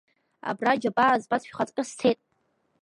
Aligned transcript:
Абра 0.49 0.81
џьабаа 0.81 1.15
збаз, 1.21 1.43
шәхаҵкы 1.47 1.83
сцеит. 1.89 2.19